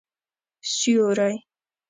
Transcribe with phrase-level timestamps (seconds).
[0.73, 1.31] سیوری